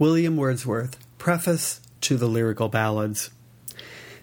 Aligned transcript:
William 0.00 0.36
Wordsworth, 0.36 0.96
Preface 1.18 1.80
to 2.02 2.16
the 2.16 2.28
Lyrical 2.28 2.68
Ballads. 2.68 3.30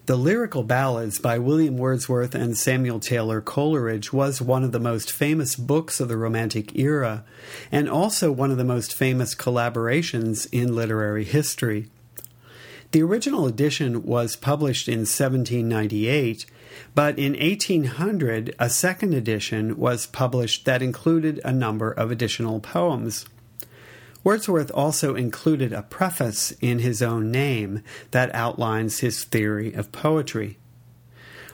The 0.05 0.15
Lyrical 0.15 0.63
Ballads 0.63 1.20
by 1.20 1.38
William 1.38 1.78
Wordsworth 1.78 2.33
and 2.33 2.57
Samuel 2.57 3.01
Taylor 3.01 3.41
Coleridge 3.41 4.13
was 4.13 4.41
one 4.41 4.63
of 4.63 4.71
the 4.71 4.79
most 4.79 5.11
famous 5.11 5.57
books 5.57 5.99
of 5.99 6.07
the 6.07 6.15
Romantic 6.15 6.77
era, 6.77 7.25
and 7.73 7.89
also 7.89 8.31
one 8.31 8.51
of 8.51 8.57
the 8.57 8.63
most 8.63 8.96
famous 8.96 9.35
collaborations 9.35 10.48
in 10.54 10.73
literary 10.73 11.25
history. 11.25 11.88
The 12.94 13.04
original 13.04 13.46
edition 13.46 14.04
was 14.04 14.38
published 14.38 14.88
in 14.88 15.00
1798, 15.00 16.46
but 16.94 17.20
in 17.20 17.34
1800 17.34 18.55
a 18.57 18.70
second 18.70 19.14
edition 19.14 19.76
was 19.76 20.05
published 20.05 20.64
that 20.64 20.82
included 20.82 21.42
a 21.44 21.52
number 21.52 21.92
of 21.92 22.12
additional 22.12 22.62
poems. 22.62 23.26
Wordsworth 24.26 24.71
also 24.73 25.14
included 25.14 25.71
a 25.71 25.84
preface 25.84 26.50
in 26.60 26.79
his 26.79 27.04
own 27.04 27.32
name 27.32 27.83
that 28.10 28.33
outlines 28.33 29.00
his 29.02 29.24
theory 29.24 29.71
of 29.71 29.92
poetry. 29.92 30.57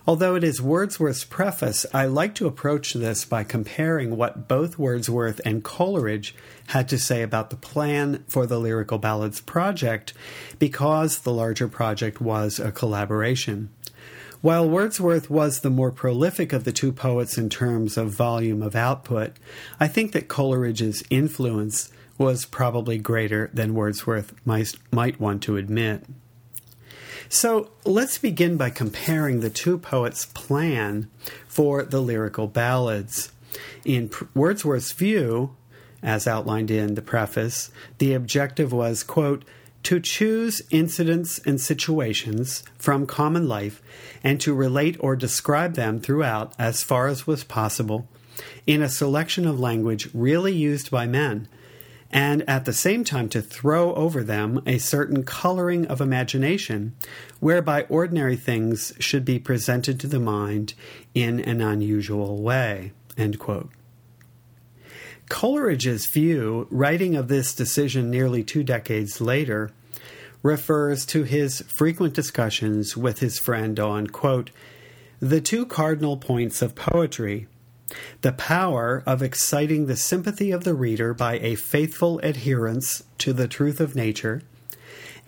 Although 0.07 0.35
it 0.35 0.43
is 0.45 0.61
Wordsworth's 0.61 1.25
preface, 1.25 1.85
I 1.93 2.05
like 2.05 2.33
to 2.35 2.47
approach 2.47 2.93
this 2.93 3.25
by 3.25 3.43
comparing 3.43 4.15
what 4.15 4.47
both 4.47 4.79
Wordsworth 4.79 5.41
and 5.43 5.65
Coleridge 5.65 6.33
had 6.67 6.87
to 6.87 6.97
say 6.97 7.21
about 7.21 7.49
the 7.49 7.57
plan 7.57 8.23
for 8.29 8.45
the 8.45 8.57
Lyrical 8.57 8.97
Ballads 8.97 9.41
project, 9.41 10.13
because 10.57 11.19
the 11.19 11.33
larger 11.33 11.67
project 11.67 12.21
was 12.21 12.57
a 12.57 12.71
collaboration. 12.71 13.69
While 14.39 14.69
Wordsworth 14.69 15.29
was 15.29 15.59
the 15.59 15.69
more 15.69 15.91
prolific 15.91 16.53
of 16.53 16.63
the 16.63 16.71
two 16.71 16.93
poets 16.93 17.37
in 17.37 17.49
terms 17.49 17.97
of 17.97 18.11
volume 18.11 18.61
of 18.61 18.77
output, 18.77 19.33
I 19.77 19.89
think 19.89 20.13
that 20.13 20.29
Coleridge's 20.29 21.03
influence 21.09 21.91
was 22.21 22.45
probably 22.45 22.99
greater 22.99 23.49
than 23.51 23.73
Wordsworth 23.73 24.33
might, 24.45 24.75
might 24.91 25.19
want 25.19 25.41
to 25.41 25.57
admit. 25.57 26.05
So 27.29 27.71
let's 27.83 28.19
begin 28.19 28.57
by 28.57 28.69
comparing 28.69 29.39
the 29.39 29.49
two 29.49 29.79
poets' 29.79 30.25
plan 30.25 31.09
for 31.47 31.81
the 31.81 31.99
lyrical 31.99 32.45
ballads. 32.45 33.31
In 33.83 34.11
Wordsworth's 34.35 34.91
view, 34.91 35.55
as 36.03 36.27
outlined 36.27 36.69
in 36.69 36.93
the 36.93 37.01
preface, 37.01 37.71
the 37.97 38.13
objective 38.13 38.71
was, 38.71 39.01
quote, 39.01 39.43
to 39.83 39.99
choose 39.99 40.61
incidents 40.69 41.39
and 41.39 41.59
situations 41.59 42.63
from 42.77 43.07
common 43.07 43.47
life 43.47 43.81
and 44.23 44.39
to 44.41 44.53
relate 44.53 44.95
or 44.99 45.15
describe 45.15 45.73
them 45.73 45.99
throughout 45.99 46.53
as 46.59 46.83
far 46.83 47.07
as 47.07 47.25
was 47.25 47.43
possible 47.43 48.07
in 48.67 48.83
a 48.83 48.89
selection 48.89 49.47
of 49.47 49.59
language 49.59 50.07
really 50.13 50.53
used 50.53 50.91
by 50.91 51.07
men 51.07 51.47
and 52.11 52.47
at 52.49 52.65
the 52.65 52.73
same 52.73 53.03
time 53.03 53.29
to 53.29 53.41
throw 53.41 53.93
over 53.95 54.23
them 54.23 54.61
a 54.65 54.77
certain 54.77 55.23
coloring 55.23 55.87
of 55.87 56.01
imagination, 56.01 56.93
whereby 57.39 57.83
ordinary 57.83 58.35
things 58.35 58.93
should 58.99 59.23
be 59.23 59.39
presented 59.39 59.99
to 59.99 60.07
the 60.07 60.19
mind 60.19 60.73
in 61.13 61.39
an 61.39 61.61
unusual 61.61 62.41
way. 62.41 62.91
Coleridge's 65.29 66.07
view, 66.07 66.67
writing 66.69 67.15
of 67.15 67.29
this 67.29 67.55
decision 67.55 68.11
nearly 68.11 68.43
two 68.43 68.63
decades 68.63 69.21
later, 69.21 69.71
refers 70.43 71.05
to 71.05 71.23
his 71.23 71.61
frequent 71.61 72.13
discussions 72.13 72.97
with 72.97 73.19
his 73.19 73.39
friend 73.39 73.79
on, 73.79 74.07
quote, 74.07 74.51
the 75.21 75.39
two 75.39 75.65
cardinal 75.65 76.17
points 76.17 76.61
of 76.61 76.75
poetry 76.75 77.47
the 78.21 78.31
power 78.31 79.03
of 79.05 79.21
exciting 79.21 79.85
the 79.85 79.95
sympathy 79.95 80.51
of 80.51 80.63
the 80.63 80.73
reader 80.73 81.13
by 81.13 81.39
a 81.39 81.55
faithful 81.55 82.19
adherence 82.19 83.03
to 83.17 83.33
the 83.33 83.47
truth 83.47 83.79
of 83.79 83.95
nature, 83.95 84.41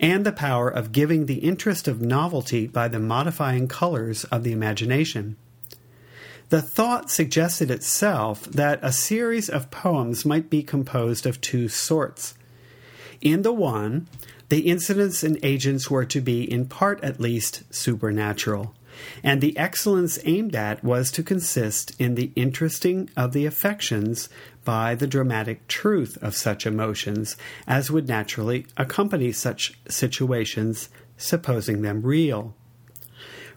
and 0.00 0.26
the 0.26 0.32
power 0.32 0.68
of 0.68 0.92
giving 0.92 1.26
the 1.26 1.38
interest 1.38 1.86
of 1.86 2.00
novelty 2.00 2.66
by 2.66 2.88
the 2.88 2.98
modifying 2.98 3.68
colors 3.68 4.24
of 4.24 4.42
the 4.42 4.52
imagination. 4.52 5.36
The 6.50 6.62
thought 6.62 7.10
suggested 7.10 7.70
itself 7.70 8.44
that 8.44 8.78
a 8.82 8.92
series 8.92 9.48
of 9.48 9.70
poems 9.70 10.24
might 10.24 10.50
be 10.50 10.62
composed 10.62 11.26
of 11.26 11.40
two 11.40 11.68
sorts. 11.68 12.34
In 13.20 13.42
the 13.42 13.52
one, 13.52 14.08
the 14.50 14.68
incidents 14.68 15.22
and 15.22 15.38
agents 15.42 15.90
were 15.90 16.04
to 16.04 16.20
be, 16.20 16.42
in 16.50 16.66
part 16.66 17.02
at 17.02 17.20
least, 17.20 17.62
supernatural 17.74 18.74
and 19.22 19.40
the 19.40 19.56
excellence 19.56 20.18
aimed 20.24 20.54
at 20.54 20.84
was 20.84 21.10
to 21.12 21.22
consist 21.22 21.98
in 22.00 22.14
the 22.14 22.32
interesting 22.36 23.10
of 23.16 23.32
the 23.32 23.46
affections 23.46 24.28
by 24.64 24.94
the 24.94 25.06
dramatic 25.06 25.66
truth 25.68 26.16
of 26.22 26.36
such 26.36 26.66
emotions 26.66 27.36
as 27.66 27.90
would 27.90 28.08
naturally 28.08 28.66
accompany 28.76 29.32
such 29.32 29.78
situations, 29.88 30.88
supposing 31.16 31.82
them 31.82 32.02
real. 32.02 32.54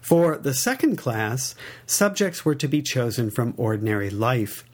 For 0.00 0.38
the 0.38 0.54
second 0.54 0.96
class, 0.96 1.54
subjects 1.86 2.44
were 2.44 2.54
to 2.54 2.68
be 2.68 2.82
chosen 2.82 3.30
from 3.30 3.54
ordinary 3.56 4.10
life, 4.10 4.64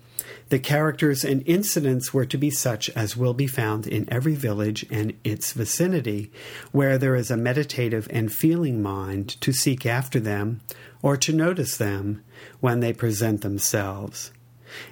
the 0.50 0.58
characters 0.58 1.24
and 1.24 1.42
incidents 1.46 2.12
were 2.12 2.26
to 2.26 2.36
be 2.36 2.50
such 2.50 2.90
as 2.90 3.16
will 3.16 3.34
be 3.34 3.46
found 3.46 3.86
in 3.86 4.12
every 4.12 4.34
village 4.34 4.86
and 4.90 5.14
its 5.24 5.52
vicinity, 5.52 6.30
where 6.70 6.98
there 6.98 7.16
is 7.16 7.30
a 7.30 7.36
meditative 7.36 8.06
and 8.10 8.32
feeling 8.32 8.82
mind 8.82 9.40
to 9.40 9.52
seek 9.52 9.86
after 9.86 10.20
them 10.20 10.60
or 11.02 11.16
to 11.16 11.32
notice 11.32 11.76
them 11.76 12.22
when 12.60 12.80
they 12.80 12.92
present 12.92 13.40
themselves. 13.40 14.32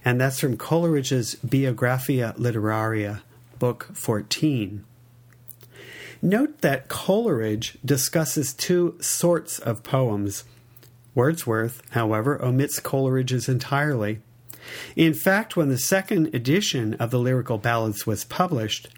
And 0.04 0.20
that's 0.20 0.40
from 0.40 0.56
Coleridge's 0.56 1.34
Biographia 1.36 2.34
Literaria, 2.38 3.22
Book 3.58 3.88
14. 3.94 4.84
Note 6.24 6.60
that 6.60 6.88
Coleridge 6.88 7.78
discusses 7.84 8.54
two 8.54 8.96
sorts 9.00 9.58
of 9.58 9.82
poems. 9.82 10.44
Wordsworth, 11.14 11.82
however, 11.90 12.42
omits 12.42 12.78
Coleridge's 12.78 13.48
entirely. 13.48 14.20
In 14.96 15.14
fact, 15.14 15.56
when 15.56 15.68
the 15.68 15.78
second 15.78 16.34
edition 16.34 16.94
of 16.94 17.10
the 17.10 17.18
Lyrical 17.18 17.58
Ballads 17.58 18.06
was 18.06 18.24
published, 18.24 18.88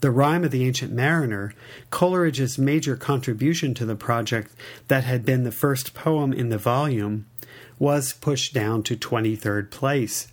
The 0.00 0.10
Rhyme 0.10 0.44
of 0.44 0.50
the 0.50 0.66
Ancient 0.66 0.92
Mariner, 0.92 1.54
Coleridge's 1.90 2.58
major 2.58 2.96
contribution 2.96 3.74
to 3.74 3.86
the 3.86 3.96
project 3.96 4.52
that 4.88 5.04
had 5.04 5.24
been 5.24 5.44
the 5.44 5.52
first 5.52 5.94
poem 5.94 6.32
in 6.32 6.48
the 6.48 6.58
volume, 6.58 7.26
was 7.78 8.12
pushed 8.12 8.52
down 8.52 8.82
to 8.84 8.96
23rd 8.96 9.70
place. 9.70 10.28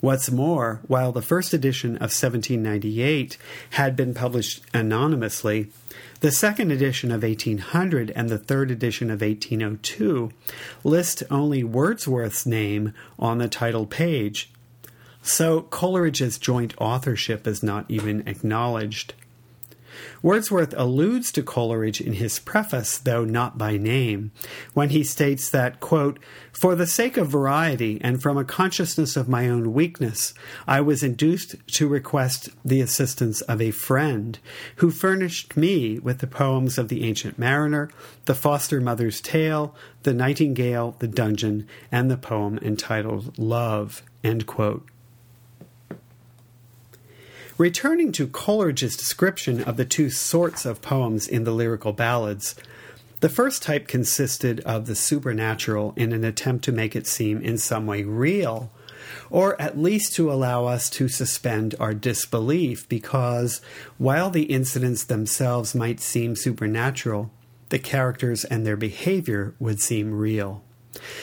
What's 0.00 0.30
more, 0.30 0.80
while 0.86 1.10
the 1.10 1.22
first 1.22 1.54
edition 1.54 1.96
of 1.96 2.12
1798 2.12 3.38
had 3.70 3.96
been 3.96 4.12
published 4.12 4.62
anonymously, 4.74 5.70
the 6.20 6.30
second 6.30 6.70
edition 6.70 7.10
of 7.10 7.22
1800 7.22 8.12
and 8.14 8.28
the 8.28 8.38
third 8.38 8.70
edition 8.70 9.10
of 9.10 9.22
1802 9.22 10.32
list 10.84 11.22
only 11.30 11.64
Wordsworth's 11.64 12.44
name 12.44 12.92
on 13.18 13.38
the 13.38 13.48
title 13.48 13.86
page, 13.86 14.52
so 15.22 15.62
Coleridge's 15.62 16.38
joint 16.38 16.74
authorship 16.78 17.46
is 17.46 17.62
not 17.62 17.86
even 17.88 18.22
acknowledged. 18.28 19.14
Wordsworth 20.22 20.74
alludes 20.76 21.30
to 21.32 21.42
Coleridge 21.42 22.00
in 22.00 22.14
his 22.14 22.38
preface, 22.38 22.98
though 22.98 23.24
not 23.24 23.58
by 23.58 23.76
name, 23.76 24.32
when 24.74 24.90
he 24.90 25.04
states 25.04 25.48
that, 25.50 25.80
quote, 25.80 26.18
For 26.52 26.74
the 26.74 26.86
sake 26.86 27.16
of 27.16 27.28
variety 27.28 28.00
and 28.00 28.20
from 28.20 28.36
a 28.36 28.44
consciousness 28.44 29.16
of 29.16 29.28
my 29.28 29.48
own 29.48 29.72
weakness, 29.72 30.34
I 30.66 30.80
was 30.80 31.02
induced 31.02 31.54
to 31.74 31.88
request 31.88 32.48
the 32.64 32.80
assistance 32.80 33.40
of 33.42 33.60
a 33.60 33.70
friend 33.70 34.38
who 34.76 34.90
furnished 34.90 35.56
me 35.56 35.98
with 35.98 36.18
the 36.18 36.26
poems 36.26 36.78
of 36.78 36.88
the 36.88 37.04
Ancient 37.04 37.38
Mariner, 37.38 37.90
the 38.24 38.34
Foster 38.34 38.80
Mother's 38.80 39.20
Tale, 39.20 39.74
the 40.02 40.14
Nightingale, 40.14 40.96
the 40.98 41.08
Dungeon, 41.08 41.66
and 41.90 42.10
the 42.10 42.16
poem 42.16 42.58
entitled 42.62 43.38
Love. 43.38 44.02
End 44.22 44.46
quote. 44.46 44.88
Returning 47.58 48.12
to 48.12 48.26
Coleridge's 48.26 48.98
description 48.98 49.62
of 49.62 49.78
the 49.78 49.86
two 49.86 50.10
sorts 50.10 50.66
of 50.66 50.82
poems 50.82 51.26
in 51.26 51.44
the 51.44 51.52
lyrical 51.52 51.94
ballads, 51.94 52.54
the 53.20 53.30
first 53.30 53.62
type 53.62 53.88
consisted 53.88 54.60
of 54.60 54.84
the 54.84 54.94
supernatural 54.94 55.94
in 55.96 56.12
an 56.12 56.22
attempt 56.22 56.66
to 56.66 56.72
make 56.72 56.94
it 56.94 57.06
seem 57.06 57.40
in 57.40 57.56
some 57.56 57.86
way 57.86 58.02
real, 58.02 58.70
or 59.30 59.58
at 59.58 59.78
least 59.78 60.14
to 60.16 60.30
allow 60.30 60.66
us 60.66 60.90
to 60.90 61.08
suspend 61.08 61.74
our 61.80 61.94
disbelief, 61.94 62.86
because 62.90 63.62
while 63.96 64.28
the 64.28 64.44
incidents 64.44 65.04
themselves 65.04 65.74
might 65.74 65.98
seem 65.98 66.36
supernatural, 66.36 67.30
the 67.70 67.78
characters 67.78 68.44
and 68.44 68.66
their 68.66 68.76
behavior 68.76 69.54
would 69.58 69.80
seem 69.80 70.12
real. 70.12 70.62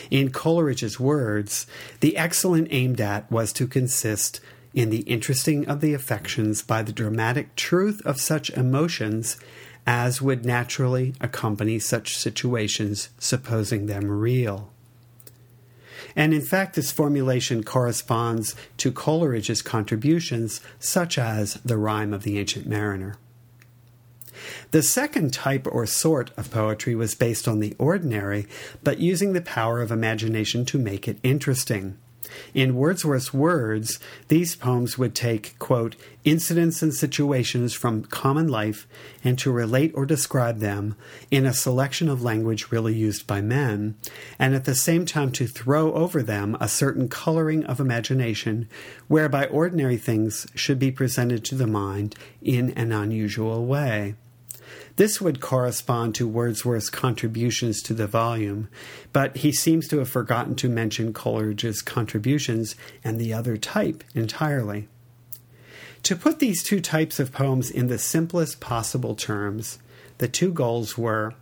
In 0.10 0.31
Coleridge's 0.31 1.00
words, 1.00 1.68
the 2.00 2.18
excellent 2.18 2.69
aimed 2.72 3.00
at 3.00 3.31
was 3.31 3.54
to 3.54 3.68
consist 3.68 4.40
in 4.74 4.90
the 4.90 5.02
interesting 5.02 5.68
of 5.68 5.81
the 5.81 5.94
affections 5.94 6.62
by 6.62 6.81
the 6.81 6.92
dramatic 6.92 7.56
truth 7.56 8.02
of 8.06 8.20
such 8.20 8.50
emotions 8.52 9.38
as 9.86 10.22
would 10.22 10.46
naturally 10.46 11.14
accompany 11.20 11.78
such 11.78 12.18
situations, 12.18 13.10
supposing 13.20 13.86
them 13.86 14.10
real. 14.10 14.72
And 16.16 16.34
in 16.34 16.42
fact, 16.42 16.75
this 16.75 16.92
formulation 16.92 17.64
corresponds 17.64 18.56
to 18.78 18.92
Coleridge's 18.92 19.62
contributions, 19.62 20.62
such 20.80 21.18
as 21.18 21.56
the 21.66 21.78
rime 21.78 22.14
of 22.14 22.24
the 22.24 22.40
Ancient 22.40 22.68
Mariner. 22.68 23.18
The 24.72 24.84
second 24.84 25.34
type 25.34 25.68
or 25.70 25.86
sort 25.86 26.31
of 26.38 26.52
poetry 26.52 26.96
was 26.96 27.16
based 27.16 27.48
on 27.48 27.60
the 27.60 27.75
ordinary, 27.78 28.48
but 28.84 29.00
using 29.00 29.34
the 29.34 29.42
power 29.42 29.81
of 29.81 29.92
imagination 29.92 30.66
to 30.66 30.78
make 30.78 31.08
it 31.08 31.20
interesting. 31.24 31.98
In 32.54 32.76
Wordsworth's 32.76 33.34
words, 33.34 34.00
these 34.28 34.56
poems 34.56 34.98
would 34.98 35.16
take, 35.16 35.58
quote, 35.60 35.96
incidents 36.24 36.82
and 36.82 36.94
situations 36.94 37.74
from 37.74 38.04
common 38.04 38.48
life 38.48 38.88
and 39.24 39.38
to 39.40 39.52
relate 39.52 39.92
or 39.96 40.06
describe 40.06 40.60
them 40.60 40.96
in 41.32 41.46
a 41.46 41.54
selection 41.54 42.10
of 42.10 42.22
language 42.22 42.72
really 42.72 42.94
used 42.94 43.28
by 43.28 43.42
men, 43.42 43.96
and 44.40 44.56
at 44.56 44.66
the 44.66 44.76
same 44.76 45.06
time 45.06 45.32
to 45.32 45.48
throw 45.48 45.94
over 45.94 46.22
them 46.22 46.56
a 46.60 46.68
certain 46.68 47.10
coloring 47.10 47.64
of 47.66 47.80
imagination 47.80 48.70
whereby 49.08 49.46
ordinary 49.48 49.98
things 49.98 50.48
should 50.56 50.80
be 50.80 50.92
presented 50.92 51.44
to 51.44 51.56
the 51.56 51.68
mind 51.68 52.16
in 52.42 52.72
an 52.72 52.92
unusual 52.92 53.66
way. 53.66 54.16
This 54.95 55.19
would 55.19 55.42
correspond 55.42 56.13
to 56.16 56.28
Wordsworth's 56.28 56.90
contributions 56.90 57.81
to 57.84 57.95
the 57.95 58.06
volume, 58.06 58.68
but 59.12 59.38
he 59.38 59.51
seems 59.51 59.88
to 59.88 59.98
have 59.98 60.10
forgotten 60.10 60.56
to 60.56 60.69
mention 60.69 61.13
Coleridge's 61.13 61.81
contributions 61.81 62.75
and 63.04 63.19
the 63.19 63.34
other 63.34 63.57
type 63.57 64.04
entirely. 64.13 64.88
To 66.04 66.16
put 66.16 66.40
these 66.40 66.62
two 66.62 66.80
types 66.80 67.19
of 67.19 67.31
poems 67.31 67.72
in 67.72 67.88
the 67.88 67.98
simplest 67.98 68.60
possible 68.60 69.16
terms, 69.16 69.80
the 70.19 70.28
two 70.28 70.51
goals 70.51 70.98
were 70.98 71.34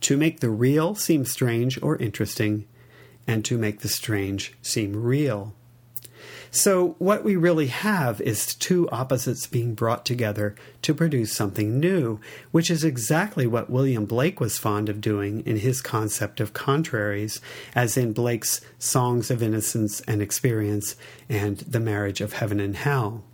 to 0.00 0.16
make 0.16 0.40
the 0.40 0.50
real 0.50 0.94
seem 0.94 1.24
strange 1.24 1.80
or 1.82 1.96
interesting, 1.96 2.66
and 3.26 3.44
to 3.44 3.58
make 3.58 3.80
the 3.80 3.88
strange 3.88 4.54
seem 4.62 4.96
real. 4.96 5.54
So, 6.54 6.96
what 6.98 7.24
we 7.24 7.34
really 7.34 7.68
have 7.68 8.20
is 8.20 8.54
two 8.54 8.86
opposites 8.90 9.46
being 9.46 9.72
brought 9.72 10.04
together 10.04 10.54
to 10.82 10.92
produce 10.92 11.32
something 11.32 11.80
new, 11.80 12.20
which 12.50 12.70
is 12.70 12.84
exactly 12.84 13.46
what 13.46 13.70
William 13.70 14.04
Blake 14.04 14.38
was 14.38 14.58
fond 14.58 14.90
of 14.90 15.00
doing 15.00 15.40
in 15.46 15.56
his 15.56 15.80
concept 15.80 16.40
of 16.40 16.52
contraries, 16.52 17.40
as 17.74 17.96
in 17.96 18.12
Blake's 18.12 18.60
Songs 18.78 19.30
of 19.30 19.42
Innocence 19.42 20.02
and 20.02 20.20
Experience 20.20 20.94
and 21.26 21.56
The 21.56 21.80
Marriage 21.80 22.20
of 22.20 22.34
Heaven 22.34 22.60
and 22.60 22.76
Hell. 22.76 23.24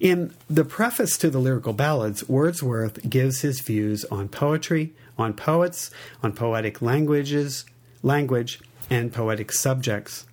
In 0.00 0.32
the 0.48 0.64
preface 0.64 1.18
to 1.18 1.28
the 1.28 1.40
Lyrical 1.40 1.74
Ballads, 1.74 2.26
Wordsworth 2.26 3.10
gives 3.10 3.42
his 3.42 3.60
views 3.60 4.06
on 4.06 4.30
poetry, 4.30 4.94
on 5.18 5.34
poets, 5.34 5.90
on 6.22 6.32
poetic 6.32 6.80
languages, 6.80 7.66
language, 8.02 8.60
and 8.88 9.12
poetic 9.12 9.52
subjects. 9.52 10.24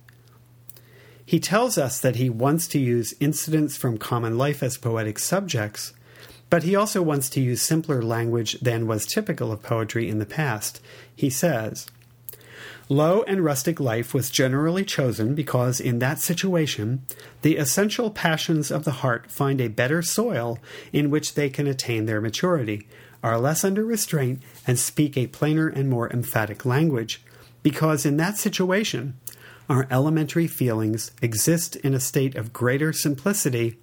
He 1.30 1.38
tells 1.38 1.78
us 1.78 2.00
that 2.00 2.16
he 2.16 2.28
wants 2.28 2.66
to 2.66 2.80
use 2.80 3.14
incidents 3.20 3.76
from 3.76 3.98
common 3.98 4.36
life 4.36 4.64
as 4.64 4.76
poetic 4.76 5.16
subjects, 5.20 5.92
but 6.50 6.64
he 6.64 6.74
also 6.74 7.02
wants 7.02 7.30
to 7.30 7.40
use 7.40 7.62
simpler 7.62 8.02
language 8.02 8.58
than 8.58 8.88
was 8.88 9.06
typical 9.06 9.52
of 9.52 9.62
poetry 9.62 10.08
in 10.08 10.18
the 10.18 10.26
past. 10.26 10.80
He 11.14 11.30
says, 11.30 11.86
Low 12.88 13.22
and 13.28 13.44
rustic 13.44 13.78
life 13.78 14.12
was 14.12 14.28
generally 14.28 14.84
chosen 14.84 15.36
because, 15.36 15.78
in 15.78 16.00
that 16.00 16.18
situation, 16.18 17.02
the 17.42 17.58
essential 17.58 18.10
passions 18.10 18.72
of 18.72 18.82
the 18.82 18.98
heart 18.98 19.30
find 19.30 19.60
a 19.60 19.68
better 19.68 20.02
soil 20.02 20.58
in 20.92 21.10
which 21.10 21.34
they 21.34 21.48
can 21.48 21.68
attain 21.68 22.06
their 22.06 22.20
maturity, 22.20 22.88
are 23.22 23.38
less 23.38 23.62
under 23.62 23.84
restraint, 23.84 24.42
and 24.66 24.80
speak 24.80 25.16
a 25.16 25.28
plainer 25.28 25.68
and 25.68 25.88
more 25.88 26.12
emphatic 26.12 26.66
language, 26.66 27.22
because 27.62 28.04
in 28.04 28.16
that 28.16 28.36
situation, 28.36 29.14
our 29.70 29.86
elementary 29.88 30.48
feelings 30.48 31.12
exist 31.22 31.76
in 31.76 31.94
a 31.94 32.00
state 32.00 32.34
of 32.34 32.52
greater 32.52 32.92
simplicity 32.92 33.78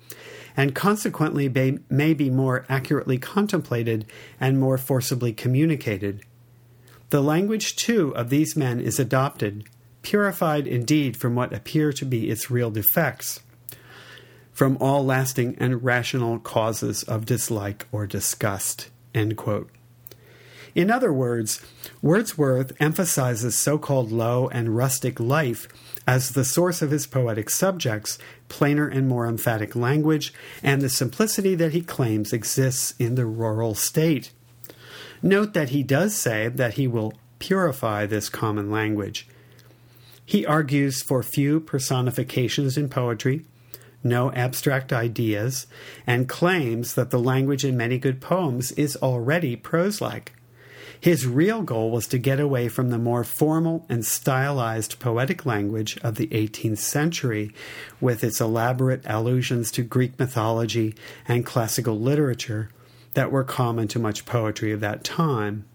and 0.58 0.76
consequently 0.76 1.48
may, 1.48 1.78
may 1.90 2.14
be 2.14 2.30
more 2.30 2.66
accurately 2.68 3.18
contemplated 3.18 4.06
and 4.38 4.60
more 4.60 4.78
forcibly 4.78 5.32
communicated. 5.32 6.24
The 7.10 7.22
language, 7.22 7.78
too, 7.78 8.14
of 8.18 8.30
these 8.30 8.58
men 8.58 8.82
is 8.82 9.00
adopted, 9.00 9.64
purified 10.02 10.68
indeed 10.68 11.16
from 11.16 11.36
what 11.36 11.54
appear 11.54 11.94
to 11.94 12.06
be 12.06 12.30
its 12.30 12.52
real 12.52 12.70
defects, 12.70 13.40
from 14.52 14.78
all 14.82 15.06
lasting 15.06 15.56
and 15.58 15.86
rational 15.86 16.40
causes 16.40 17.04
of 17.04 17.26
dislike 17.26 17.88
or 17.94 18.06
disgust. 18.06 18.90
In 20.78 20.92
other 20.92 21.12
words, 21.12 21.60
Wordsworth 22.04 22.72
emphasizes 22.80 23.56
so 23.56 23.80
called 23.80 24.12
low 24.12 24.48
and 24.50 24.78
rustic 24.78 25.20
life 25.20 25.68
as 26.06 26.34
the 26.34 26.46
source 26.46 26.84
of 26.84 26.92
his 26.92 27.08
poetic 27.08 27.50
subjects, 27.50 28.20
plainer 28.48 28.88
and 28.88 29.08
more 29.08 29.26
emphatic 29.26 29.76
language, 29.76 30.32
and 30.62 30.80
the 30.80 30.88
simplicity 30.88 31.56
that 31.56 31.74
he 31.74 31.82
claims 31.82 32.32
exists 32.32 32.94
in 33.00 33.16
the 33.16 33.26
rural 33.26 33.74
state. 33.74 34.32
Note 35.24 35.56
that 35.56 35.70
he 35.70 35.82
does 35.82 36.16
say 36.16 36.48
that 36.48 36.76
he 36.76 36.88
will 36.88 37.16
purify 37.40 38.06
this 38.06 38.30
common 38.30 38.70
language. 38.70 39.28
He 40.24 40.46
argues 40.46 41.02
for 41.02 41.24
few 41.24 41.60
personifications 41.60 42.78
in 42.78 42.88
poetry, 42.88 43.46
no 44.04 44.32
abstract 44.34 44.94
ideas, 44.94 45.66
and 46.06 46.30
claims 46.30 46.94
that 46.94 47.10
the 47.10 47.20
language 47.20 47.66
in 47.66 47.76
many 47.76 47.98
good 47.98 48.22
poems 48.22 48.72
is 48.74 48.96
already 48.98 49.56
prose 49.56 50.00
like. 50.02 50.34
His 51.00 51.28
real 51.28 51.62
goal 51.62 51.92
was 51.92 52.08
to 52.08 52.18
get 52.18 52.40
away 52.40 52.70
from 52.70 52.90
the 52.90 52.98
more 52.98 53.24
formal 53.24 53.86
and 53.88 54.06
stylized 54.06 55.00
poetic 55.00 55.46
language 55.46 55.98
of 56.00 56.16
the 56.16 56.28
18th 56.28 56.80
century, 56.80 57.52
with 58.02 58.24
its 58.24 58.42
elaborate 58.42 59.04
allusions 59.06 59.72
to 59.72 59.84
Greek 59.84 60.18
mythology 60.18 60.96
and 61.28 61.46
classical 61.46 62.00
literature 62.00 62.70
that 63.14 63.32
were 63.32 63.44
common 63.44 63.88
to 63.90 64.00
much 64.00 64.26
poetry 64.26 64.72
of 64.72 64.80
that 64.80 65.04
time. 65.04 65.66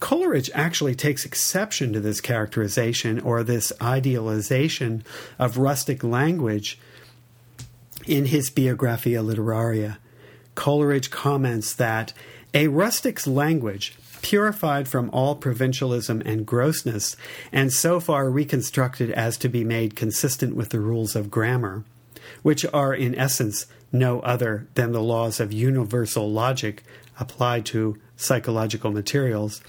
Coleridge 0.00 0.50
actually 0.54 0.94
takes 0.94 1.26
exception 1.26 1.92
to 1.92 2.00
this 2.00 2.22
characterization 2.22 3.20
or 3.20 3.42
this 3.42 3.70
idealization 3.82 5.04
of 5.38 5.58
rustic 5.58 6.02
language 6.02 6.78
in 8.06 8.26
his 8.26 8.50
Biographia 8.50 9.22
Literaria. 9.22 9.98
Coleridge 10.54 11.10
comments 11.10 11.74
that 11.74 12.14
a 12.54 12.68
rustic's 12.68 13.26
language, 13.26 13.94
purified 14.22 14.88
from 14.88 15.10
all 15.10 15.34
provincialism 15.34 16.22
and 16.24 16.46
grossness, 16.46 17.16
and 17.52 17.72
so 17.72 18.00
far 18.00 18.28
reconstructed 18.30 19.10
as 19.10 19.36
to 19.38 19.48
be 19.48 19.64
made 19.64 19.96
consistent 19.96 20.54
with 20.56 20.70
the 20.70 20.80
rules 20.80 21.16
of 21.16 21.30
grammar, 21.30 21.84
which 22.42 22.66
are 22.72 22.94
in 22.94 23.14
essence 23.14 23.66
no 23.92 24.20
other 24.20 24.66
than 24.74 24.92
the 24.92 25.02
laws 25.02 25.40
of 25.40 25.52
universal 25.52 26.30
logic 26.30 26.82
applied 27.18 27.66
to 27.66 27.96
psychological 28.16 28.90
materials, 28.90 29.60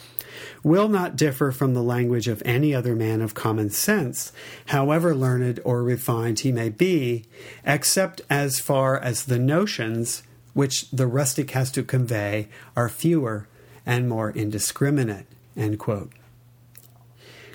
will 0.64 0.88
not 0.88 1.16
differ 1.16 1.52
from 1.52 1.74
the 1.74 1.84
language 1.84 2.28
of 2.28 2.42
any 2.46 2.74
other 2.74 2.96
man 2.96 3.22
of 3.22 3.34
common 3.34 3.70
sense, 3.70 4.32
however 4.68 5.14
learned 5.14 5.60
or 5.64 5.84
refined 5.84 6.40
he 6.40 6.52
may 6.52 6.70
be, 6.70 7.26
except 7.66 8.22
as 8.30 8.60
far 8.60 8.98
as 8.98 9.26
the 9.26 9.40
notions 9.40 10.24
which 10.54 10.90
the 10.92 11.08
rustic 11.08 11.52
has 11.52 11.72
to 11.72 11.84
convey 11.84 12.50
are 12.76 12.90
fewer 12.90 13.48
and 13.86 14.08
more 14.08 14.32
indiscriminate. 14.32 15.26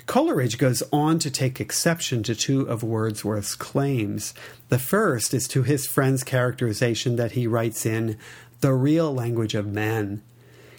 Coleridge 0.05 0.57
goes 0.57 0.83
on 0.93 1.19
to 1.19 1.29
take 1.29 1.59
exception 1.59 2.23
to 2.23 2.33
two 2.33 2.61
of 2.61 2.81
Wordsworth's 2.81 3.55
claims. 3.55 4.33
The 4.69 4.79
first 4.79 5.33
is 5.33 5.49
to 5.49 5.63
his 5.63 5.85
friend's 5.85 6.23
characterization 6.23 7.17
that 7.17 7.33
he 7.33 7.45
writes 7.45 7.85
in 7.85 8.17
the 8.61 8.73
real 8.73 9.13
language 9.13 9.53
of 9.53 9.67
men. 9.67 10.23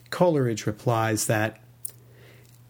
Coleridge 0.09 0.67
replies 0.67 1.27
that 1.27 1.59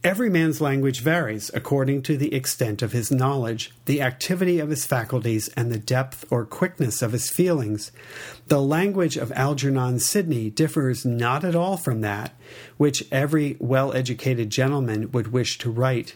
Every 0.05 0.31
man's 0.31 0.61
language 0.61 1.01
varies 1.01 1.51
according 1.55 2.03
to 2.03 2.17
the 2.17 2.33
extent 2.33 2.83
of 2.83 2.93
his 2.93 3.11
knowledge, 3.11 3.73
the 3.87 4.01
activity 4.01 4.61
of 4.61 4.71
his 4.71 4.85
faculties, 4.85 5.49
and 5.57 5.73
the 5.73 5.79
depth 5.79 6.25
or 6.31 6.45
quickness 6.45 7.03
of 7.03 7.11
his 7.11 7.31
feelings. 7.31 7.91
The 8.47 8.63
language 8.63 9.17
of 9.17 9.33
Algernon 9.33 9.99
Sidney 9.99 10.51
differs 10.51 11.05
not 11.05 11.45
at 11.45 11.57
all 11.57 11.77
from 11.77 12.01
that 12.03 12.33
which 12.77 13.09
every 13.11 13.57
well 13.59 13.93
educated 13.93 14.51
gentleman 14.51 15.11
would 15.11 15.33
wish 15.33 15.59
to 15.59 15.71
write. 15.71 16.15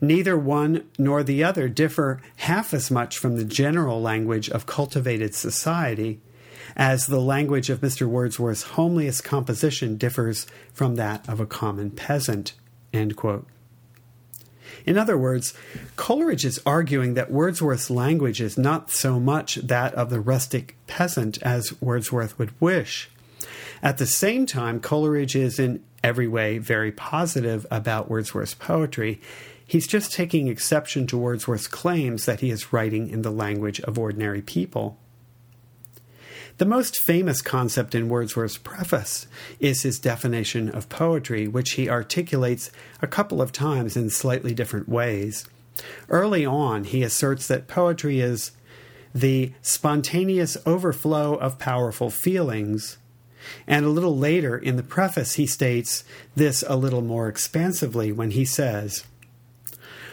Neither 0.00 0.38
one 0.38 0.84
nor 0.96 1.24
the 1.24 1.42
other 1.42 1.68
differ 1.68 2.22
half 2.36 2.72
as 2.72 2.92
much 2.92 3.18
from 3.18 3.36
the 3.36 3.44
general 3.44 4.00
language 4.00 4.48
of 4.48 4.66
cultivated 4.66 5.34
society 5.34 6.20
as 6.76 7.08
the 7.08 7.20
language 7.20 7.70
of 7.70 7.80
Mr. 7.80 8.06
Wordsworth's 8.06 8.62
homeliest 8.62 9.24
composition 9.24 9.96
differs 9.96 10.46
from 10.72 10.94
that 10.94 11.28
of 11.28 11.40
a 11.40 11.46
common 11.46 11.90
peasant. 11.90 12.52
End 12.94 13.16
quote. 13.16 13.46
In 14.86 14.96
other 14.96 15.18
words, 15.18 15.52
Coleridge 15.96 16.44
is 16.44 16.60
arguing 16.64 17.14
that 17.14 17.30
Wordsworth's 17.30 17.90
language 17.90 18.40
is 18.40 18.56
not 18.56 18.90
so 18.90 19.18
much 19.18 19.56
that 19.56 19.94
of 19.94 20.10
the 20.10 20.20
rustic 20.20 20.76
peasant 20.86 21.42
as 21.42 21.80
Wordsworth 21.82 22.38
would 22.38 22.58
wish. 22.60 23.10
At 23.82 23.98
the 23.98 24.06
same 24.06 24.46
time, 24.46 24.80
Coleridge 24.80 25.34
is 25.34 25.58
in 25.58 25.82
every 26.02 26.28
way 26.28 26.58
very 26.58 26.92
positive 26.92 27.66
about 27.70 28.08
Wordsworth's 28.08 28.54
poetry. 28.54 29.20
He's 29.66 29.86
just 29.86 30.12
taking 30.12 30.48
exception 30.48 31.06
to 31.08 31.18
Wordsworth's 31.18 31.66
claims 31.66 32.26
that 32.26 32.40
he 32.40 32.50
is 32.50 32.72
writing 32.72 33.08
in 33.08 33.22
the 33.22 33.30
language 33.30 33.80
of 33.80 33.98
ordinary 33.98 34.42
people. 34.42 34.98
The 36.56 36.64
most 36.64 37.02
famous 37.02 37.42
concept 37.42 37.96
in 37.96 38.08
Wordsworth's 38.08 38.58
preface 38.58 39.26
is 39.58 39.82
his 39.82 39.98
definition 39.98 40.68
of 40.68 40.88
poetry, 40.88 41.48
which 41.48 41.72
he 41.72 41.88
articulates 41.88 42.70
a 43.02 43.08
couple 43.08 43.42
of 43.42 43.50
times 43.50 43.96
in 43.96 44.08
slightly 44.08 44.54
different 44.54 44.88
ways. 44.88 45.46
Early 46.08 46.46
on, 46.46 46.84
he 46.84 47.02
asserts 47.02 47.48
that 47.48 47.66
poetry 47.66 48.20
is 48.20 48.52
the 49.12 49.52
spontaneous 49.62 50.56
overflow 50.64 51.34
of 51.34 51.58
powerful 51.58 52.08
feelings. 52.08 52.98
And 53.66 53.84
a 53.84 53.90
little 53.90 54.16
later 54.16 54.56
in 54.56 54.76
the 54.76 54.84
preface, 54.84 55.34
he 55.34 55.46
states 55.46 56.04
this 56.36 56.62
a 56.68 56.76
little 56.76 57.02
more 57.02 57.28
expansively 57.28 58.12
when 58.12 58.30
he 58.30 58.44
says, 58.44 59.04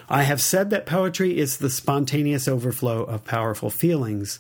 I 0.10 0.24
have 0.24 0.42
said 0.42 0.72
that 0.72 0.88
poetry 0.88 1.38
is 1.38 1.58
the 1.58 1.70
spontaneous 1.70 2.48
overflow 2.48 3.04
of 3.04 3.26
powerful 3.26 3.70
feelings. 3.70 4.40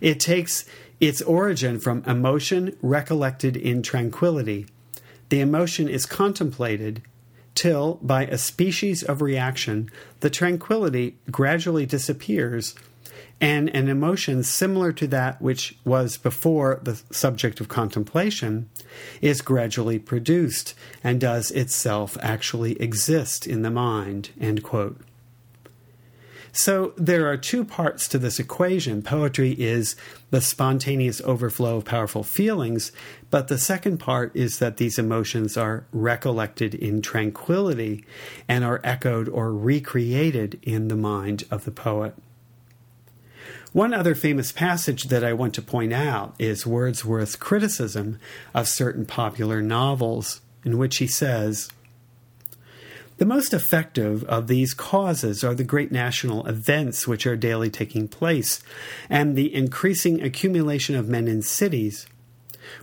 It 0.00 0.20
takes 0.20 0.64
its 1.00 1.22
origin 1.22 1.80
from 1.80 2.04
emotion 2.06 2.76
recollected 2.82 3.56
in 3.56 3.82
tranquility. 3.82 4.66
The 5.30 5.40
emotion 5.40 5.88
is 5.88 6.06
contemplated 6.06 7.02
till, 7.54 7.98
by 8.02 8.26
a 8.26 8.38
species 8.38 9.02
of 9.02 9.22
reaction, 9.22 9.90
the 10.20 10.30
tranquility 10.30 11.16
gradually 11.30 11.86
disappears, 11.86 12.74
and 13.40 13.74
an 13.74 13.88
emotion 13.88 14.42
similar 14.42 14.92
to 14.92 15.06
that 15.06 15.40
which 15.40 15.78
was 15.84 16.18
before 16.18 16.80
the 16.82 17.00
subject 17.10 17.60
of 17.60 17.68
contemplation 17.68 18.68
is 19.22 19.40
gradually 19.40 19.98
produced 19.98 20.74
and 21.02 21.20
does 21.20 21.50
itself 21.50 22.18
actually 22.20 22.80
exist 22.80 23.46
in 23.46 23.62
the 23.62 23.70
mind. 23.70 24.30
So 26.52 26.92
there 26.96 27.28
are 27.28 27.36
two 27.36 27.64
parts 27.64 28.08
to 28.08 28.18
this 28.18 28.38
equation. 28.38 29.02
Poetry 29.02 29.52
is 29.52 29.94
the 30.30 30.40
spontaneous 30.40 31.20
overflow 31.22 31.76
of 31.76 31.84
powerful 31.84 32.24
feelings, 32.24 32.92
but 33.30 33.48
the 33.48 33.58
second 33.58 33.98
part 33.98 34.34
is 34.34 34.58
that 34.58 34.76
these 34.76 34.98
emotions 34.98 35.56
are 35.56 35.84
recollected 35.92 36.74
in 36.74 37.02
tranquility 37.02 38.04
and 38.48 38.64
are 38.64 38.80
echoed 38.82 39.28
or 39.28 39.52
recreated 39.52 40.58
in 40.62 40.88
the 40.88 40.96
mind 40.96 41.44
of 41.50 41.64
the 41.64 41.70
poet. 41.70 42.14
One 43.72 43.94
other 43.94 44.16
famous 44.16 44.50
passage 44.50 45.04
that 45.04 45.22
I 45.22 45.32
want 45.32 45.54
to 45.54 45.62
point 45.62 45.92
out 45.92 46.34
is 46.40 46.66
Wordsworth's 46.66 47.36
criticism 47.36 48.18
of 48.52 48.66
certain 48.66 49.06
popular 49.06 49.62
novels, 49.62 50.40
in 50.64 50.76
which 50.76 50.96
he 50.96 51.06
says, 51.06 51.70
the 53.20 53.26
most 53.26 53.52
effective 53.52 54.24
of 54.24 54.46
these 54.46 54.72
causes 54.72 55.44
are 55.44 55.54
the 55.54 55.62
great 55.62 55.92
national 55.92 56.46
events 56.46 57.06
which 57.06 57.26
are 57.26 57.36
daily 57.36 57.68
taking 57.68 58.08
place, 58.08 58.62
and 59.10 59.36
the 59.36 59.54
increasing 59.54 60.22
accumulation 60.22 60.96
of 60.96 61.06
men 61.06 61.28
in 61.28 61.42
cities, 61.42 62.06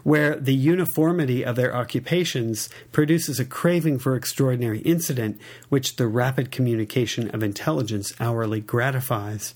where 0.03 0.36
the 0.36 0.53
uniformity 0.53 1.44
of 1.44 1.56
their 1.56 1.75
occupations 1.75 2.70
produces 2.91 3.39
a 3.39 3.46
craving 3.46 3.98
for 3.98 4.15
extraordinary 4.15 4.77
incident 4.82 5.41
which 5.70 5.96
the 5.96 6.06
rapid 6.06 6.51
communication 6.51 7.32
of 7.32 7.41
intelligence 7.41 8.13
hourly 8.20 8.62
gratifies. 8.62 9.56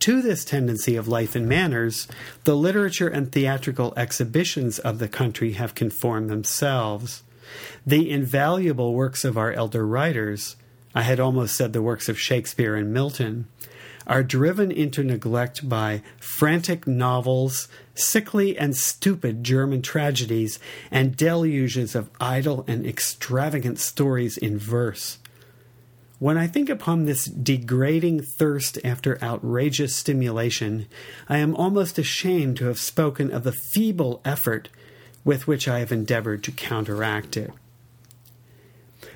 To 0.00 0.20
this 0.20 0.44
tendency 0.44 0.96
of 0.96 1.06
life 1.06 1.36
and 1.36 1.48
manners, 1.48 2.08
the 2.42 2.56
literature 2.56 3.06
and 3.06 3.30
theatrical 3.30 3.94
exhibitions 3.96 4.80
of 4.80 4.98
the 4.98 5.08
country 5.08 5.52
have 5.52 5.76
conformed 5.76 6.28
themselves. 6.28 7.22
The 7.86 8.10
invaluable 8.10 8.94
works 8.94 9.24
of 9.24 9.36
our 9.36 9.52
elder 9.52 9.86
writers, 9.86 10.56
I 10.94 11.02
had 11.02 11.20
almost 11.20 11.56
said 11.56 11.72
the 11.72 11.82
works 11.82 12.08
of 12.08 12.18
Shakespeare 12.18 12.76
and 12.76 12.92
Milton, 12.92 13.46
are 14.06 14.22
driven 14.22 14.70
into 14.72 15.04
neglect 15.04 15.68
by 15.68 16.02
frantic 16.18 16.86
novels, 16.86 17.68
sickly 17.94 18.58
and 18.58 18.76
stupid 18.76 19.44
German 19.44 19.82
tragedies, 19.82 20.58
and 20.90 21.16
deluges 21.16 21.94
of 21.94 22.10
idle 22.20 22.64
and 22.66 22.84
extravagant 22.84 23.78
stories 23.78 24.36
in 24.36 24.58
verse. 24.58 25.18
When 26.18 26.36
I 26.36 26.48
think 26.48 26.68
upon 26.68 27.04
this 27.04 27.24
degrading 27.24 28.22
thirst 28.22 28.78
after 28.84 29.22
outrageous 29.22 29.96
stimulation, 29.96 30.86
I 31.28 31.38
am 31.38 31.56
almost 31.56 31.98
ashamed 31.98 32.58
to 32.58 32.66
have 32.66 32.78
spoken 32.78 33.30
of 33.30 33.42
the 33.42 33.52
feeble 33.52 34.20
effort 34.22 34.68
with 35.24 35.46
which 35.46 35.68
I 35.68 35.80
have 35.80 35.92
endeavored 35.92 36.42
to 36.44 36.52
counteract 36.52 37.36
it. 37.36 37.52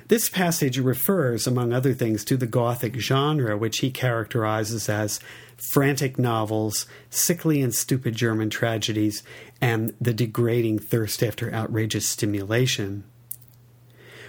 This 0.07 0.29
passage 0.29 0.77
refers, 0.77 1.47
among 1.47 1.73
other 1.73 1.93
things, 1.93 2.23
to 2.25 2.37
the 2.37 2.45
Gothic 2.45 2.95
genre, 2.99 3.57
which 3.57 3.79
he 3.79 3.89
characterizes 3.89 4.87
as 4.87 5.19
frantic 5.57 6.19
novels, 6.19 6.85
sickly 7.09 7.61
and 7.61 7.73
stupid 7.73 8.15
German 8.15 8.49
tragedies, 8.49 9.23
and 9.59 9.95
the 9.99 10.13
degrading 10.13 10.79
thirst 10.79 11.23
after 11.23 11.51
outrageous 11.51 12.07
stimulation. 12.07 13.03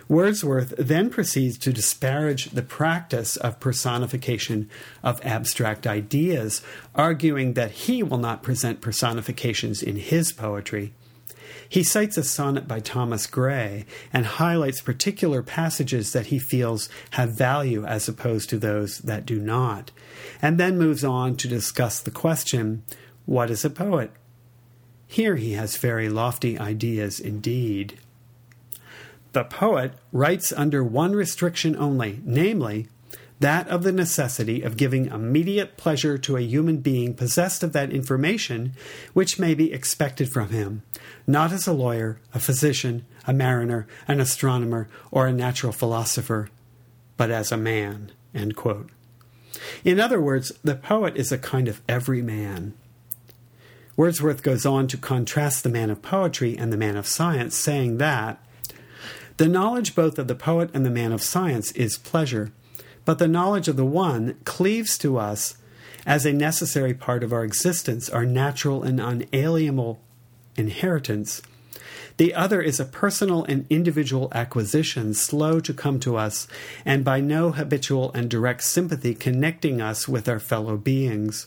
Wordsworth 0.08 0.72
then 0.78 1.10
proceeds 1.10 1.58
to 1.58 1.72
disparage 1.72 2.50
the 2.50 2.62
practice 2.62 3.36
of 3.36 3.58
personification 3.58 4.70
of 5.02 5.20
abstract 5.26 5.86
ideas, 5.86 6.62
arguing 6.94 7.54
that 7.54 7.72
he 7.72 8.02
will 8.02 8.18
not 8.18 8.42
present 8.42 8.80
personifications 8.80 9.82
in 9.82 9.96
his 9.96 10.32
poetry. 10.32 10.94
He 11.68 11.82
cites 11.82 12.16
a 12.16 12.22
sonnet 12.22 12.68
by 12.68 12.80
Thomas 12.80 13.26
Gray 13.26 13.86
and 14.12 14.26
highlights 14.26 14.80
particular 14.80 15.42
passages 15.42 16.12
that 16.12 16.26
he 16.26 16.38
feels 16.38 16.88
have 17.12 17.36
value 17.36 17.84
as 17.84 18.08
opposed 18.08 18.50
to 18.50 18.58
those 18.58 18.98
that 18.98 19.26
do 19.26 19.40
not, 19.40 19.90
and 20.40 20.58
then 20.58 20.78
moves 20.78 21.04
on 21.04 21.36
to 21.36 21.48
discuss 21.48 22.00
the 22.00 22.10
question 22.10 22.82
what 23.24 23.50
is 23.50 23.64
a 23.64 23.70
poet? 23.70 24.12
Here 25.06 25.36
he 25.36 25.52
has 25.52 25.76
very 25.76 26.08
lofty 26.08 26.58
ideas 26.58 27.18
indeed. 27.20 27.98
The 29.32 29.44
poet 29.44 29.94
writes 30.12 30.52
under 30.52 30.82
one 30.82 31.12
restriction 31.12 31.76
only, 31.76 32.20
namely, 32.24 32.88
that 33.40 33.68
of 33.68 33.82
the 33.82 33.92
necessity 33.92 34.62
of 34.62 34.76
giving 34.76 35.06
immediate 35.06 35.76
pleasure 35.76 36.16
to 36.16 36.36
a 36.36 36.42
human 36.42 36.78
being 36.78 37.14
possessed 37.14 37.62
of 37.62 37.72
that 37.72 37.92
information 37.92 38.72
which 39.12 39.38
may 39.38 39.54
be 39.54 39.72
expected 39.72 40.30
from 40.30 40.48
him, 40.48 40.82
not 41.26 41.52
as 41.52 41.66
a 41.66 41.72
lawyer, 41.72 42.18
a 42.34 42.40
physician, 42.40 43.04
a 43.26 43.34
mariner, 43.34 43.86
an 44.08 44.20
astronomer, 44.20 44.88
or 45.10 45.26
a 45.26 45.32
natural 45.32 45.72
philosopher, 45.72 46.48
but 47.16 47.30
as 47.30 47.52
a 47.52 47.56
man. 47.56 48.10
In 49.84 50.00
other 50.00 50.20
words, 50.20 50.52
the 50.62 50.74
poet 50.74 51.16
is 51.16 51.32
a 51.32 51.38
kind 51.38 51.68
of 51.68 51.82
everyman. 51.88 52.74
Wordsworth 53.96 54.42
goes 54.42 54.66
on 54.66 54.86
to 54.88 54.96
contrast 54.96 55.62
the 55.62 55.70
man 55.70 55.90
of 55.90 56.02
poetry 56.02 56.56
and 56.56 56.72
the 56.72 56.76
man 56.76 56.96
of 56.96 57.06
science, 57.06 57.56
saying 57.56 57.98
that 57.98 58.42
the 59.38 59.48
knowledge 59.48 59.94
both 59.94 60.18
of 60.18 60.28
the 60.28 60.34
poet 60.34 60.70
and 60.72 60.84
the 60.84 60.90
man 60.90 61.12
of 61.12 61.22
science 61.22 61.72
is 61.72 61.98
pleasure 61.98 62.52
but 63.06 63.18
the 63.18 63.28
knowledge 63.28 63.68
of 63.68 63.76
the 63.76 63.86
one 63.86 64.36
cleaves 64.44 64.98
to 64.98 65.16
us 65.16 65.56
as 66.04 66.26
a 66.26 66.32
necessary 66.32 66.92
part 66.92 67.24
of 67.24 67.32
our 67.32 67.44
existence, 67.44 68.10
our 68.10 68.26
natural 68.26 68.82
and 68.82 69.00
unalienable 69.00 69.98
inheritance. 70.56 71.40
The 72.16 72.34
other 72.34 72.60
is 72.60 72.80
a 72.80 72.84
personal 72.84 73.44
and 73.44 73.66
individual 73.70 74.28
acquisition, 74.32 75.14
slow 75.14 75.60
to 75.60 75.74
come 75.74 76.00
to 76.00 76.16
us, 76.16 76.48
and 76.84 77.04
by 77.04 77.20
no 77.20 77.52
habitual 77.52 78.10
and 78.12 78.28
direct 78.28 78.64
sympathy 78.64 79.14
connecting 79.14 79.80
us 79.80 80.08
with 80.08 80.28
our 80.28 80.40
fellow 80.40 80.76
beings. 80.76 81.46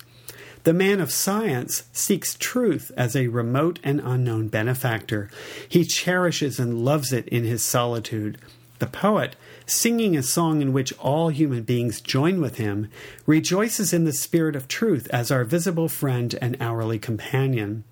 The 0.63 0.73
man 0.73 0.99
of 0.99 1.11
science 1.11 1.83
seeks 1.91 2.35
truth 2.35 2.91
as 2.95 3.15
a 3.15 3.27
remote 3.27 3.79
and 3.83 3.99
unknown 4.01 4.49
benefactor. 4.49 5.29
He 5.67 5.85
cherishes 5.85 6.59
and 6.59 6.85
loves 6.85 7.11
it 7.11 7.27
in 7.29 7.43
his 7.45 7.63
solitude. 7.63 8.37
The 8.79 8.87
poet 8.87 9.35
singing 9.65 10.15
a 10.15 10.23
song 10.23 10.61
in 10.61 10.71
which 10.71 10.97
all 10.99 11.29
human 11.29 11.63
beings 11.63 11.99
join 11.99 12.39
with 12.39 12.57
him, 12.57 12.89
rejoices 13.25 13.91
in 13.91 14.05
the 14.05 14.13
spirit 14.13 14.55
of 14.55 14.67
truth 14.67 15.07
as 15.11 15.31
our 15.31 15.43
visible 15.43 15.89
friend 15.89 16.33
and 16.41 16.55
hourly 16.61 16.97
companion. 16.97 17.83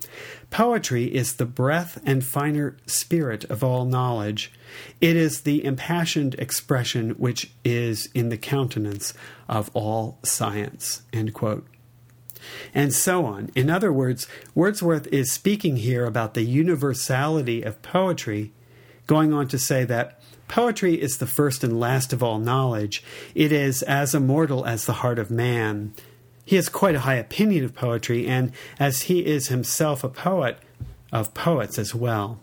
Poetry 0.49 1.13
is 1.13 1.35
the 1.35 1.45
breath 1.45 2.01
and 2.05 2.25
finer 2.25 2.77
spirit 2.85 3.43
of 3.45 3.63
all 3.63 3.83
knowledge. 3.83 4.51
It 5.01 5.17
is 5.17 5.41
the 5.41 5.63
impassioned 5.63 6.35
expression 6.35 7.11
which 7.11 7.51
is 7.65 8.07
in 8.13 8.29
the 8.29 8.37
countenance 8.37 9.13
of 9.49 9.69
all 9.73 10.19
science. 10.23 11.01
And 12.73 12.93
so 12.93 13.25
on. 13.25 13.49
In 13.55 13.69
other 13.69 13.91
words, 13.91 14.25
Wordsworth 14.55 15.07
is 15.07 15.33
speaking 15.33 15.77
here 15.77 16.05
about 16.05 16.33
the 16.33 16.43
universality 16.43 17.61
of 17.61 17.81
poetry, 17.81 18.53
going 19.05 19.33
on 19.33 19.49
to 19.49 19.59
say 19.59 19.83
that 19.83 20.21
Poetry 20.47 21.01
is 21.01 21.17
the 21.17 21.27
first 21.27 21.63
and 21.63 21.79
last 21.79 22.13
of 22.13 22.23
all 22.23 22.39
knowledge. 22.39 23.03
It 23.35 23.51
is 23.51 23.83
as 23.83 24.15
immortal 24.15 24.65
as 24.65 24.85
the 24.85 24.93
heart 24.93 25.19
of 25.19 25.29
man. 25.29 25.93
He 26.45 26.55
has 26.55 26.69
quite 26.69 26.95
a 26.95 27.01
high 27.01 27.15
opinion 27.15 27.65
of 27.65 27.75
poetry, 27.75 28.25
and 28.27 28.53
as 28.79 29.03
he 29.03 29.25
is 29.25 29.49
himself 29.49 30.03
a 30.03 30.09
poet, 30.09 30.57
of 31.11 31.33
poets 31.33 31.77
as 31.77 31.93
well. 31.93 32.39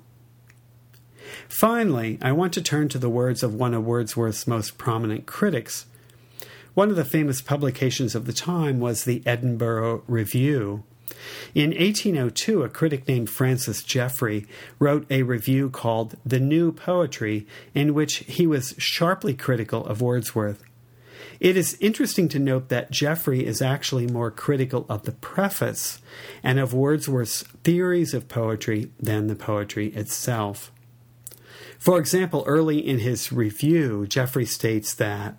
Finally, 1.48 2.18
I 2.20 2.32
want 2.32 2.52
to 2.54 2.62
turn 2.62 2.88
to 2.90 2.98
the 2.98 3.08
words 3.08 3.42
of 3.42 3.54
one 3.54 3.74
of 3.74 3.84
Wordsworth's 3.84 4.46
most 4.46 4.78
prominent 4.78 5.26
critics. 5.26 5.86
One 6.74 6.90
of 6.90 6.96
the 6.96 7.04
famous 7.04 7.40
publications 7.40 8.14
of 8.14 8.26
the 8.26 8.32
time 8.32 8.80
was 8.80 9.04
the 9.04 9.22
Edinburgh 9.24 10.02
Review. 10.06 10.82
In 11.54 11.70
1802, 11.70 12.62
a 12.62 12.68
critic 12.68 13.06
named 13.06 13.30
Francis 13.30 13.82
Jeffrey 13.82 14.46
wrote 14.78 15.06
a 15.10 15.22
review 15.22 15.70
called 15.70 16.16
The 16.24 16.40
New 16.40 16.72
Poetry, 16.72 17.46
in 17.74 17.94
which 17.94 18.18
he 18.18 18.46
was 18.46 18.74
sharply 18.78 19.34
critical 19.34 19.86
of 19.86 20.00
Wordsworth. 20.00 20.64
It 21.40 21.56
is 21.56 21.76
interesting 21.80 22.28
to 22.30 22.38
note 22.38 22.68
that 22.68 22.90
Jeffrey 22.90 23.44
is 23.44 23.60
actually 23.60 24.06
more 24.06 24.30
critical 24.30 24.86
of 24.88 25.02
the 25.02 25.12
preface 25.12 26.00
and 26.42 26.58
of 26.58 26.72
Wordsworth's 26.72 27.42
theories 27.62 28.14
of 28.14 28.28
poetry 28.28 28.90
than 28.98 29.26
the 29.26 29.34
poetry 29.34 29.88
itself. 29.88 30.72
For 31.78 31.98
example, 31.98 32.44
early 32.46 32.78
in 32.78 33.00
his 33.00 33.30
review, 33.30 34.06
Jeffrey 34.06 34.46
states 34.46 34.94
that 34.94 35.36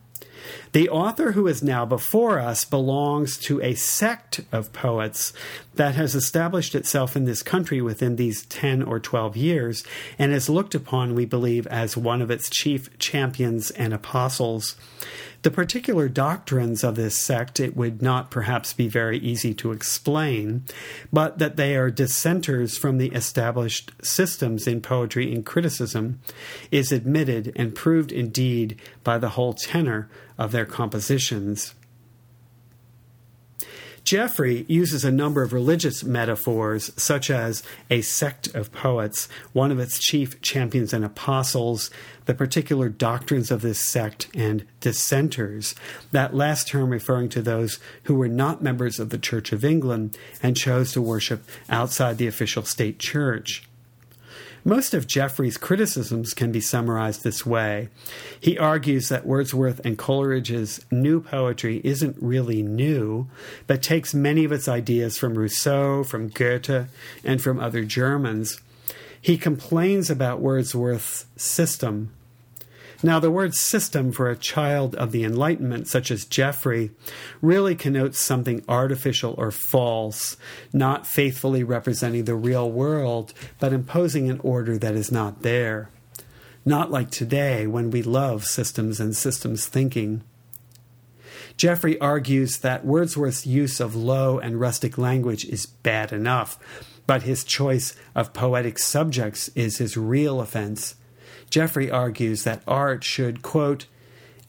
the 0.72 0.90
author 0.90 1.32
who 1.32 1.48
is 1.48 1.64
now 1.64 1.86
before 1.86 2.40
us 2.40 2.66
belongs 2.66 3.38
to 3.40 3.62
a 3.62 3.76
sect 3.76 4.42
of 4.52 4.74
poets 4.74 5.34
that 5.76 5.96
has 5.96 6.16
established 6.16 6.76
itself 6.76 7.16
in 7.16 7.26
this 7.26 7.44
country 7.44 7.82
within 7.82 8.16
these 8.16 8.46
10 8.46 8.84
or 8.84 9.00
12 9.00 9.38
years 9.38 9.84
and 10.18 10.34
is 10.34 10.50
looked 10.50 10.76
upon, 10.76 11.16
we 11.16 11.26
believe, 11.26 11.68
as 11.68 11.98
one 11.98 12.22
of 12.22 12.32
its 12.32 12.50
chief 12.50 12.98
champions 12.98 13.72
and 13.72 13.94
apostles. 13.94 14.76
The 15.46 15.52
particular 15.52 16.10
doctrines 16.10 16.84
of 16.84 16.96
this 16.96 17.24
sect 17.24 17.60
it 17.60 17.78
would 17.78 18.02
not 18.02 18.32
perhaps 18.32 18.74
be 18.74 18.88
very 18.88 19.20
easy 19.20 19.54
to 19.54 19.74
explain, 19.74 20.64
but 21.14 21.38
that 21.38 21.56
they 21.56 21.76
are 21.76 21.92
dissenters 21.92 22.80
from 22.80 22.98
the 22.98 23.10
established 23.10 23.92
systems 24.02 24.66
in 24.66 24.82
poetry 24.82 25.32
and 25.32 25.46
criticism 25.46 26.20
is 26.72 26.92
admitted 26.92 27.54
and 27.56 27.76
proved 27.76 28.12
indeed 28.12 28.82
by 29.04 29.20
the 29.20 29.30
whole 29.30 29.54
tenor 29.54 30.10
of 30.36 30.52
their 30.52 30.66
compositions. 30.66 31.76
Jeffrey 34.06 34.66
uses 34.68 35.04
a 35.04 35.12
number 35.12 35.42
of 35.42 35.52
religious 35.52 36.04
metaphors, 36.04 36.92
such 36.96 37.32
as 37.32 37.64
a 37.90 38.04
sect 38.04 38.54
of 38.54 38.72
poets, 38.72 39.28
one 39.52 39.72
of 39.72 39.80
its 39.80 39.98
chief 39.98 40.40
champions 40.42 40.94
and 40.94 41.04
apostles, 41.04 41.90
the 42.26 42.36
particular 42.36 42.88
doctrines 42.88 43.50
of 43.50 43.64
this 43.64 43.80
sect, 43.80 44.28
and 44.36 44.64
dissenters, 44.80 45.74
that 46.12 46.36
last 46.36 46.68
term 46.68 46.92
referring 46.92 47.30
to 47.30 47.42
those 47.42 47.80
who 48.04 48.14
were 48.14 48.28
not 48.28 48.62
members 48.62 49.00
of 49.00 49.10
the 49.10 49.18
Church 49.18 49.52
of 49.52 49.66
England 49.66 50.16
and 50.44 50.56
chose 50.56 50.94
to 50.94 51.02
worship 51.02 51.44
outside 51.68 52.20
the 52.20 52.28
official 52.28 52.62
state 52.62 53.00
church. 53.00 53.68
Most 54.68 54.96
of 54.96 55.06
Jeffrey's 55.06 55.58
criticisms 55.58 56.34
can 56.34 56.52
be 56.52 56.60
summarized 56.60 57.24
this 57.24 57.46
way. 57.46 57.90
He 58.40 58.58
argues 58.58 59.10
that 59.10 59.24
Wordsworth 59.24 59.80
and 59.86 59.96
Coleridge's 59.96 60.84
new 60.90 61.22
poetry 61.22 61.82
isn't 61.84 62.18
really 62.20 62.64
new, 62.64 63.28
but 63.68 63.84
takes 63.84 64.16
many 64.16 64.44
of 64.44 64.52
its 64.52 64.68
ideas 64.68 65.20
from 65.20 65.38
Rousseau, 65.38 66.04
from 66.04 66.30
Goethe, 66.30 66.90
and 67.24 67.40
from 67.44 67.60
other 67.60 67.86
Germans. 67.86 68.60
He 69.22 69.38
complains 69.38 70.10
about 70.10 70.42
Wordsworth's 70.42 71.28
system 71.38 72.10
now, 73.06 73.20
the 73.20 73.30
word 73.30 73.54
system 73.54 74.12
for 74.12 74.32
a 74.32 74.36
child 74.36 74.96
of 74.96 75.12
the 75.12 75.24
Enlightenment, 75.24 75.88
such 75.88 76.10
as 76.10 76.26
Jeffrey, 76.26 76.90
really 77.40 77.76
connotes 77.76 78.18
something 78.18 78.66
artificial 78.68 79.36
or 79.38 79.52
false, 79.52 80.38
not 80.74 81.06
faithfully 81.06 81.64
representing 81.64 82.24
the 82.24 82.34
real 82.34 82.72
world, 82.72 83.32
but 83.60 83.74
imposing 83.74 84.28
an 84.32 84.40
order 84.40 84.80
that 84.80 84.96
is 84.96 85.12
not 85.12 85.44
there. 85.44 85.92
Not 86.66 86.90
like 86.90 87.12
today 87.12 87.68
when 87.68 87.92
we 87.92 88.02
love 88.02 88.44
systems 88.44 89.00
and 89.00 89.16
systems 89.16 89.68
thinking. 89.68 90.24
Jeffrey 91.58 92.02
argues 92.02 92.58
that 92.58 92.88
Wordsworth's 92.88 93.46
use 93.46 93.80
of 93.80 93.96
low 93.96 94.40
and 94.40 94.60
rustic 94.60 94.98
language 94.98 95.46
is 95.46 95.68
bad 95.68 96.12
enough, 96.12 96.58
but 97.06 97.22
his 97.22 97.44
choice 97.44 97.96
of 98.16 98.34
poetic 98.34 98.80
subjects 98.80 99.50
is 99.50 99.78
his 99.78 99.96
real 99.96 100.42
offense 100.42 100.96
Jeffrey 101.50 101.90
argues 101.90 102.44
that 102.44 102.64
art 102.68 103.04
should, 103.04 103.42
quote, 103.42 103.86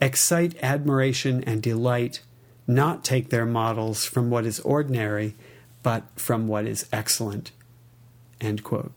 excite 0.00 0.56
admiration 0.62 1.42
and 1.44 1.62
delight, 1.62 2.20
not 2.66 3.04
take 3.04 3.30
their 3.30 3.46
models 3.46 4.04
from 4.04 4.30
what 4.30 4.44
is 4.44 4.61
ordinary, 4.61 5.35
but 5.82 6.04
from 6.16 6.48
what 6.48 6.66
is 6.66 6.88
excellent, 6.92 7.52
end 8.40 8.64
quote. 8.64 8.92